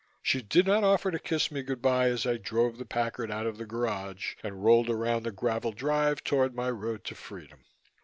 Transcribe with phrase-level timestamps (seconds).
[0.23, 3.45] She did not offer to kiss me good bye as I drove the Packard out
[3.45, 7.59] of the garage and rolled around the graveled drive toward my road to freedom.